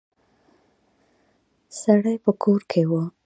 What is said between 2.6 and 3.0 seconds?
کې و.